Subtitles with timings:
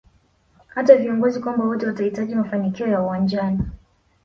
[0.67, 3.59] hata viongozi kwamba wote watahitaji mafanikio ya uwanjani